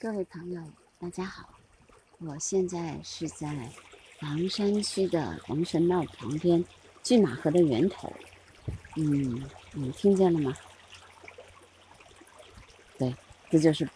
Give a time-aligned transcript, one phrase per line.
[0.00, 0.62] 各位朋友，
[1.00, 1.58] 大家好！
[2.18, 3.68] 我现在是在
[4.20, 6.64] 房山区的王神庙旁边，
[7.02, 8.12] 拒马河的源头。
[8.94, 10.54] 嗯，你听见了吗？
[12.96, 13.12] 对，
[13.50, 13.90] 这就是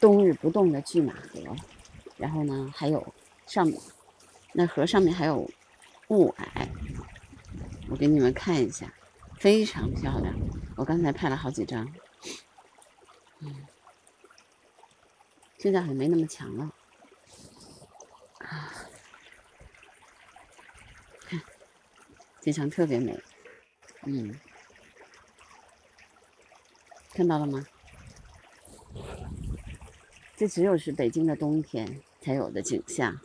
[0.00, 1.54] 冬日不动的巨马河。
[2.16, 3.06] 然后呢，还有
[3.46, 3.78] 上面
[4.54, 5.46] 那河上面还有
[6.08, 6.66] 雾霭，
[7.90, 8.90] 我给你们看一下，
[9.38, 10.34] 非常漂亮。
[10.74, 11.86] 我刚才拍了好几张。
[13.40, 13.54] 嗯。
[15.64, 16.70] 现在还没那么强了，
[18.40, 18.70] 啊，
[21.20, 21.40] 看，
[22.42, 23.18] 这场特别美，
[24.02, 24.38] 嗯，
[27.14, 27.64] 看到了吗？
[30.36, 33.18] 这只有是北京的冬天才有的景象，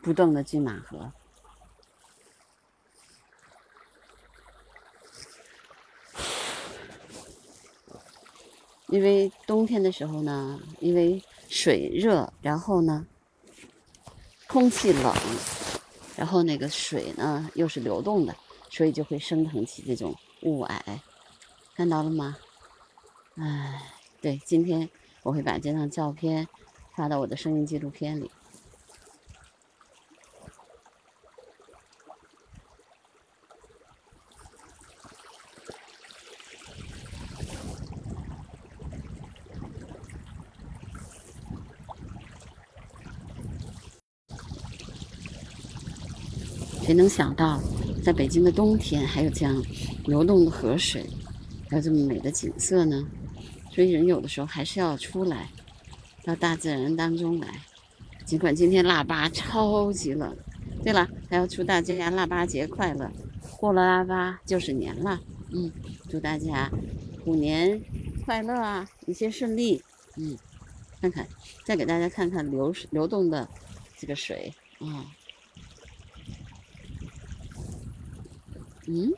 [0.00, 1.12] 不动的骏马河。
[8.96, 13.06] 因为冬天的时候呢，因为水热，然后呢，
[14.46, 15.14] 空气冷，
[16.16, 18.34] 然后那个水呢又是流动的，
[18.70, 20.80] 所以就会升腾起这种雾霭，
[21.74, 22.38] 看到了吗？
[23.34, 23.82] 哎，
[24.22, 24.88] 对，今天
[25.22, 26.48] 我会把这张照片
[26.96, 28.30] 发到我的声音纪录片里。
[46.86, 47.60] 谁能想到，
[48.00, 49.60] 在北京的冬天还有这样
[50.04, 51.04] 流动的河水，
[51.68, 53.04] 还有这么美的景色呢？
[53.72, 55.50] 所以人有的时候还是要出来，
[56.22, 57.48] 到大自然当中来。
[58.24, 60.32] 尽管今天腊八超级冷，
[60.84, 63.10] 对了，还要祝大家腊八节快乐！
[63.58, 65.20] 过了腊八就是年了，
[65.50, 65.68] 嗯，
[66.08, 66.70] 祝大家
[67.24, 67.80] 虎年
[68.24, 69.82] 快乐啊，一切顺利。
[70.16, 70.38] 嗯，
[71.00, 71.26] 看看，
[71.64, 73.48] 再给大家看看流流动的
[73.98, 75.04] 这个水啊。
[78.86, 79.12] 嗯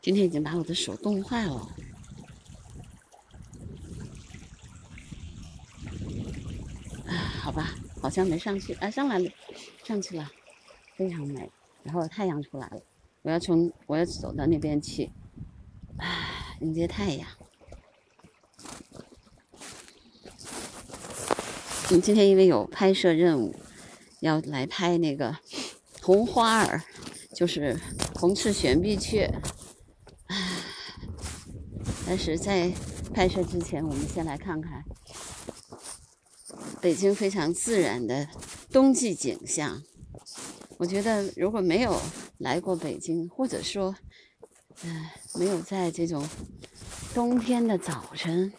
[0.00, 1.54] 今天已经把我的手冻坏了。
[7.06, 9.30] 啊，好吧，好像没上去，啊，上来了，
[9.84, 10.28] 上去了，
[10.96, 11.48] 非常美。
[11.84, 12.82] 然后太阳出来了，
[13.22, 15.08] 我要从我要走到那边去，
[15.98, 17.28] 啊，迎接太阳。
[21.92, 23.54] 我们今天因为有拍摄任务，
[24.20, 25.36] 要来拍那个
[26.00, 26.82] 红花儿，
[27.36, 27.78] 就是
[28.14, 29.30] 红翅玄臂雀。
[32.06, 32.72] 但是在
[33.12, 34.82] 拍摄之前，我们先来看看
[36.80, 38.26] 北京非常自然的
[38.70, 39.82] 冬季景象。
[40.78, 42.00] 我觉得如果没有
[42.38, 43.94] 来过北京，或者说，
[44.82, 46.26] 嗯，没有在这种
[47.12, 48.50] 冬天的早晨。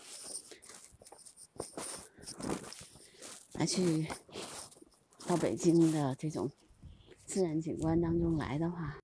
[3.54, 4.08] 来去
[5.28, 6.50] 到北京的这种
[7.26, 8.98] 自然景观当中来的话，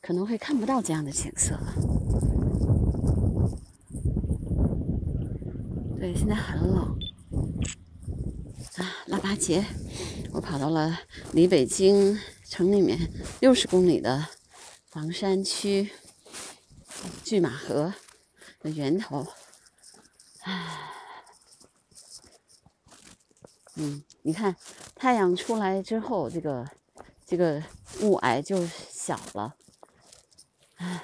[0.00, 1.74] 可能会看不到这样的景色了。
[5.98, 6.96] 对，现在很冷
[8.76, 8.86] 啊！
[9.06, 9.64] 腊八节，
[10.32, 11.00] 我跑到了
[11.32, 14.28] 离北京城里面六十公里的
[14.86, 15.90] 房山区
[17.24, 17.92] 拒马河
[18.60, 19.26] 的源头，
[20.42, 20.99] 唉。
[23.82, 24.54] 嗯，你看，
[24.94, 26.68] 太阳出来之后，这个
[27.24, 27.62] 这个
[28.02, 29.56] 雾霭就小了。
[30.76, 31.02] 唉，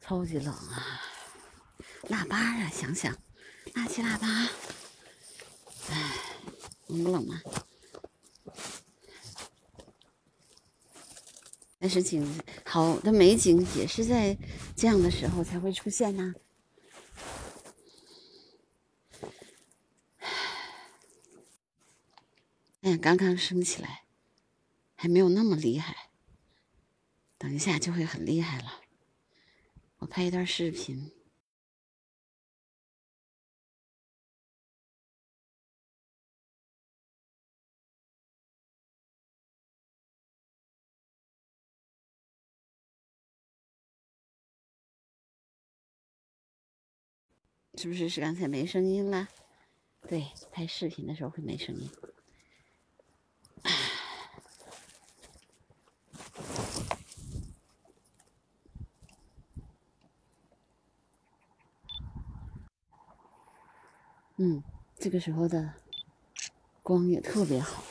[0.00, 1.00] 超级冷啊！
[2.08, 3.16] 腊八啊，想想。
[3.74, 4.26] 腊七腊八，
[5.88, 6.14] 哎，
[6.88, 7.42] 冷不冷啊？
[11.78, 14.38] 但是景好的美景也是在
[14.76, 16.34] 这样的时候才会出现呐。
[22.82, 24.04] 哎呀，刚刚升起来，
[24.94, 26.10] 还没有那么厉害，
[27.38, 28.80] 等一下就会很厉害了。
[29.98, 31.10] 我拍一段视频。
[47.74, 49.28] 是不是是刚才没声音了？
[50.08, 51.90] 对，拍视频的时候会没声音。
[64.36, 64.62] 嗯，
[64.98, 65.74] 这个时候的
[66.82, 67.82] 光也特别好。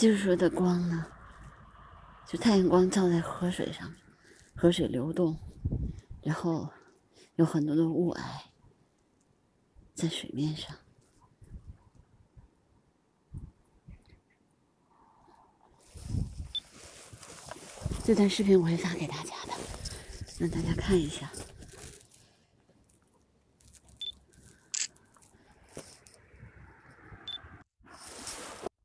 [0.00, 1.06] 就是说的光呢，
[2.26, 3.94] 就太阳光照在河水上，
[4.56, 5.38] 河水流动，
[6.22, 6.66] 然后
[7.34, 8.18] 有很多的雾霭
[9.94, 10.74] 在水面上。
[18.02, 19.52] 这段视频我会发给大家的，
[20.38, 21.30] 让大家看一下。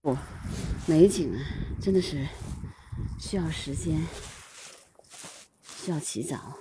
[0.02, 0.14] 不。
[0.88, 1.42] 美景啊，
[1.82, 2.28] 真的是
[3.20, 4.06] 需要时间，
[5.64, 6.60] 需要起早。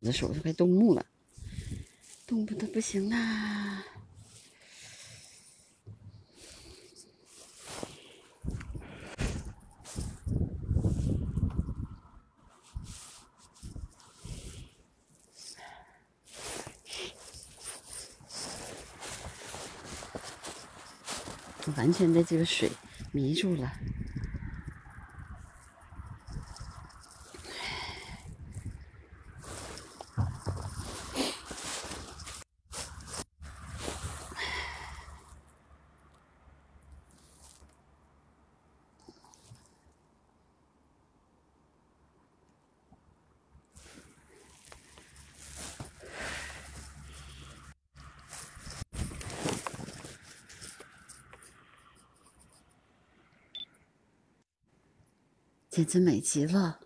[0.00, 1.06] 我的手都快冻木了，
[2.26, 3.84] 冻不得不行啦。
[21.76, 22.70] 完全被这个水
[23.12, 23.72] 迷住了，
[55.72, 56.80] 简直美极了。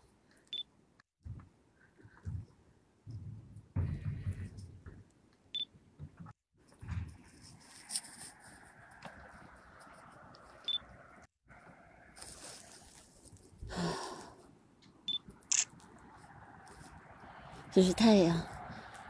[17.72, 18.40] 这是太阳，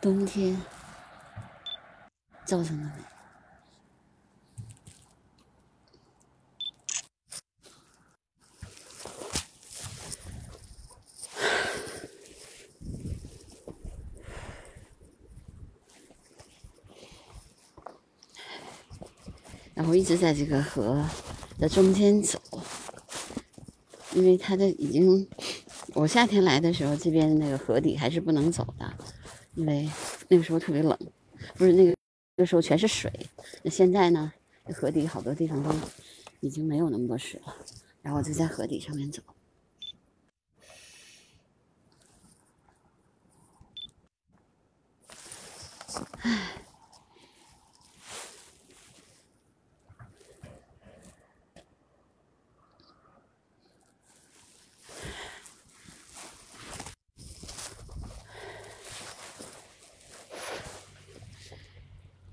[0.00, 0.58] 冬天
[2.46, 3.15] 造成的美。
[19.96, 21.04] 一直在这个河
[21.58, 22.40] 的中间走，
[24.12, 25.26] 因为它的已经。
[25.94, 28.92] 我夏天来的时候，这边那个河底还是不能走的，
[29.54, 29.88] 因为
[30.28, 30.98] 那个时候特别冷，
[31.54, 31.94] 不是那个
[32.36, 33.10] 那时候全是水。
[33.62, 34.30] 那现在呢，
[34.74, 35.70] 河底好多地方都
[36.40, 37.56] 已经没有那么多水了。
[38.02, 39.22] 然后我就在河底上面走，
[46.20, 46.65] 唉。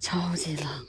[0.03, 0.85] 超级冷啊！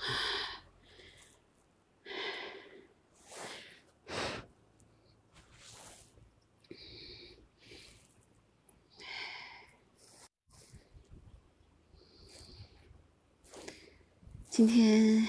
[14.50, 15.28] 今天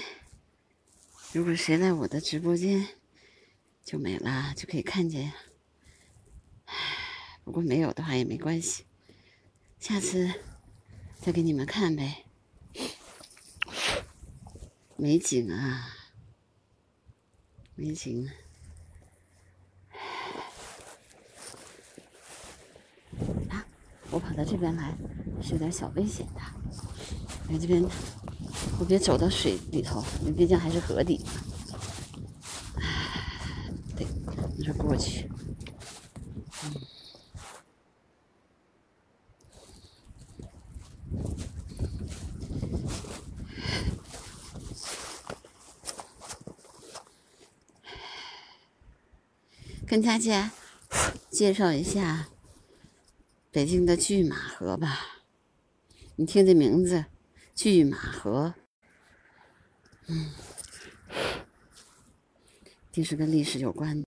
[1.32, 2.88] 如果谁来我的直播间，
[3.84, 5.32] 就没了，就可以看见。
[7.44, 8.84] 不过没有的话也没关系，
[9.78, 10.28] 下次
[11.20, 12.25] 再给你们看呗。
[14.98, 15.88] 美景啊，
[17.74, 18.26] 美景！
[23.50, 23.66] 啊，
[24.10, 24.96] 我跑到这边来
[25.42, 26.40] 是有点小危险的。
[27.50, 27.84] 来这边，
[28.80, 31.22] 我别走到水里头，因为毕竟还是河底。
[33.94, 34.06] 对，
[34.56, 35.30] 你说过去。
[49.96, 50.52] 跟大家
[51.30, 52.28] 介绍一下
[53.50, 55.22] 北京的拒马河吧。
[56.16, 57.06] 你听这名字，
[57.54, 58.54] 拒马河，
[60.08, 60.34] 嗯，
[62.92, 64.05] 定是跟历史有关的。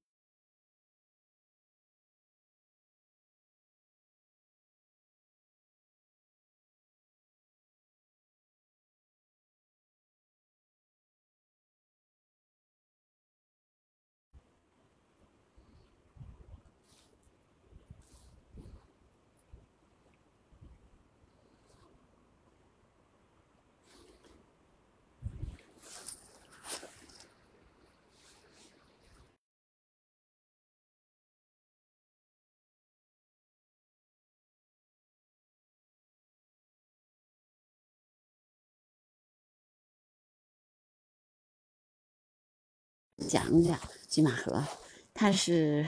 [43.28, 44.64] 讲讲拒马河，
[45.14, 45.88] 它是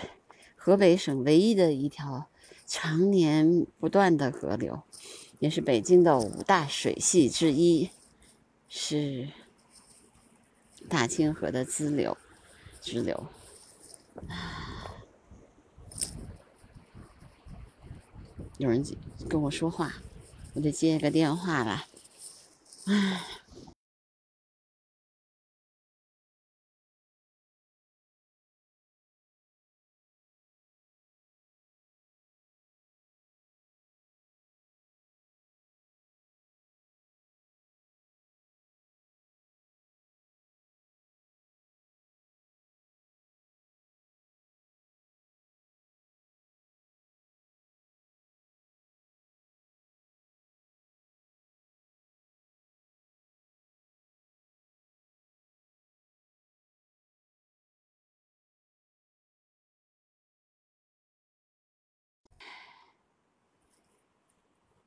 [0.55, 2.29] 河北省唯一的一条
[2.67, 4.83] 常年不断的河流，
[5.39, 7.89] 也是北京的五大水系之一，
[8.67, 9.29] 是
[10.89, 12.17] 大清河的支流。
[12.81, 13.27] 支流，
[18.57, 18.83] 有人
[19.29, 19.93] 跟我说话，
[20.53, 21.85] 我得接个电话了。
[22.85, 23.40] 唉。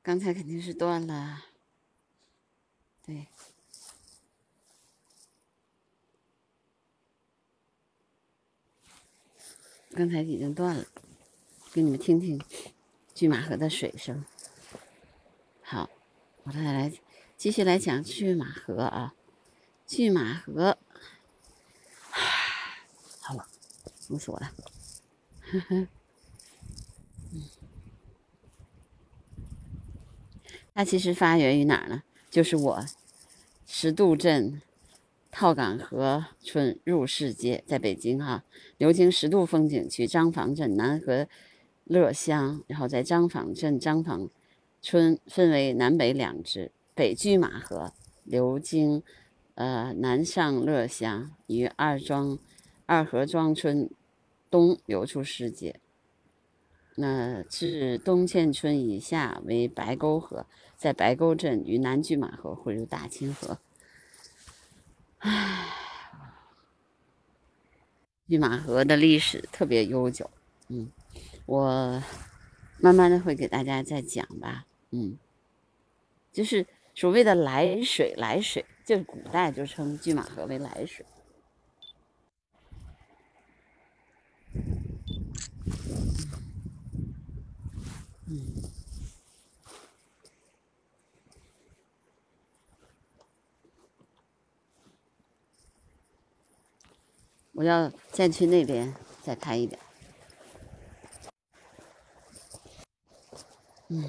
[0.04, 1.46] 刚才肯定是断了，
[3.06, 3.26] 对，
[9.92, 10.84] 刚才已经断了，
[11.72, 12.38] 给你们听听
[13.14, 14.22] 拒马河的水声。
[15.62, 15.88] 好，
[16.42, 16.92] 我再来
[17.38, 19.14] 继续来讲拒马河啊，
[19.86, 20.76] 拒马河，
[23.22, 23.48] 好了，
[24.10, 24.52] 冷死我了，
[25.50, 25.88] 呵呵。
[30.74, 32.02] 它其实发源于哪儿呢？
[32.30, 32.84] 就是我
[33.64, 34.60] 石渡镇
[35.30, 38.44] 套岗河村入市街，在北京哈，
[38.76, 41.28] 流经石渡风景区、张坊镇、南河
[41.84, 44.28] 乐乡，然后在张坊镇张坊
[44.82, 47.92] 村分为南北两支，北拒马河
[48.24, 49.02] 流经
[49.54, 52.36] 呃南上乐乡，与二庄
[52.86, 53.88] 二河庄村
[54.50, 55.78] 东流出市街。
[56.96, 60.46] 那至东嵌村以下为白沟河，
[60.84, 63.56] 在白沟镇与南拒马河汇入大清河。
[65.20, 65.70] 唉，
[68.28, 70.28] 拒马河的历史特别悠久，
[70.68, 70.92] 嗯，
[71.46, 72.02] 我
[72.80, 75.16] 慢慢的会给大家再讲吧，嗯，
[76.30, 81.06] 就是所谓的来水，来水，就是古代就称拒马河为来水。
[88.26, 88.73] 嗯，
[97.54, 98.92] 我要再去那边
[99.22, 99.80] 再拍一点。
[103.88, 104.04] 嗯，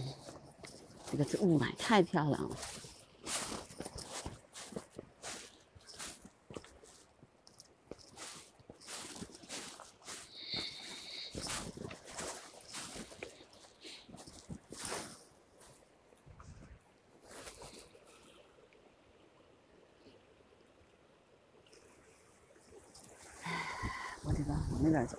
[1.11, 2.57] 这个雾霾太漂亮了。
[24.75, 25.17] 往那边走。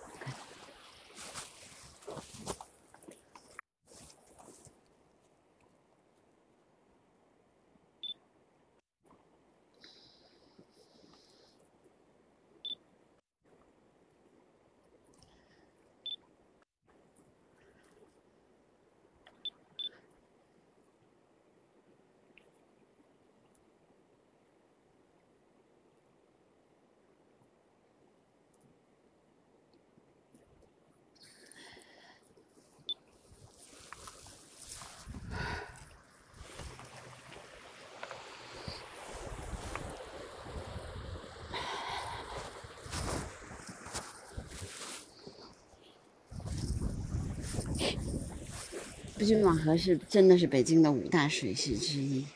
[49.19, 52.27] 不仅网河是真的是北京的五大水系之一，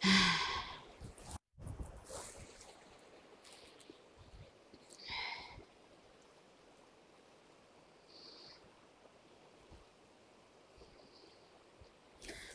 [0.00, 0.38] 唉，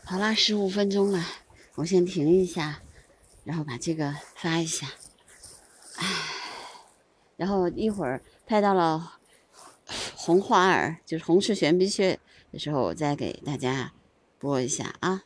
[0.03, 1.25] 好啦，十五分钟了，
[1.74, 2.84] 我先停一下，
[3.43, 4.86] 然后把这个发一下，
[5.96, 6.05] 唉，
[7.36, 9.17] 然后一会儿拍到了
[10.15, 12.20] 红花儿，就是红赤悬鼻雀。
[12.51, 13.93] 的时候我再给大家
[14.38, 15.24] 播一下啊。